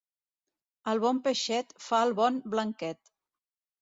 [0.93, 3.17] El bon peixet fa el bon blanquet.